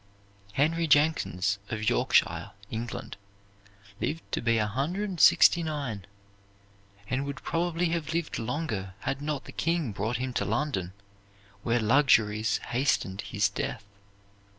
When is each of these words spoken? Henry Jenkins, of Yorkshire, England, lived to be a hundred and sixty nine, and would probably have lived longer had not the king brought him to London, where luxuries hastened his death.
Henry 0.53 0.87
Jenkins, 0.87 1.59
of 1.69 1.87
Yorkshire, 1.87 2.53
England, 2.71 3.17
lived 3.99 4.23
to 4.31 4.41
be 4.41 4.57
a 4.57 4.65
hundred 4.65 5.07
and 5.07 5.21
sixty 5.21 5.61
nine, 5.61 6.07
and 7.07 7.23
would 7.23 7.43
probably 7.43 7.89
have 7.89 8.11
lived 8.11 8.39
longer 8.39 8.95
had 9.01 9.21
not 9.21 9.43
the 9.45 9.51
king 9.51 9.91
brought 9.91 10.17
him 10.17 10.33
to 10.33 10.43
London, 10.43 10.91
where 11.61 11.79
luxuries 11.79 12.57
hastened 12.71 13.21
his 13.21 13.47
death. 13.47 13.85